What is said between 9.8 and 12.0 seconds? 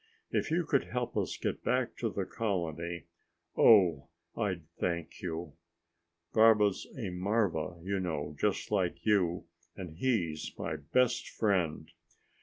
he's my best friend.